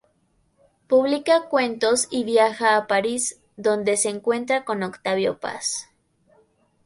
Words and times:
Publica 0.87 1.47
cuentos 1.47 2.07
y 2.09 2.23
viaja 2.23 2.75
a 2.75 2.87
París, 2.87 3.39
donde 3.55 3.97
se 3.97 4.09
encuentra 4.09 4.65
con 4.65 4.81
Octavio 4.81 5.37
Paz. 5.39 5.91